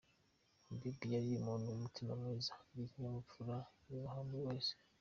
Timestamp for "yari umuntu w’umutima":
1.13-2.11